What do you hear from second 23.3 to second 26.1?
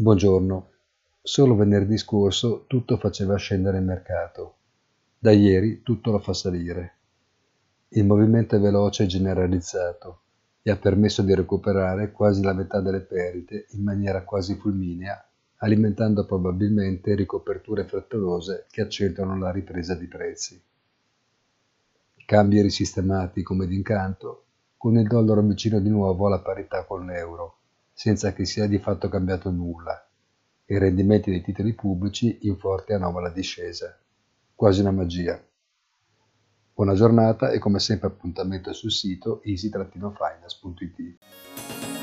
come d'incanto, con il dollaro vicino di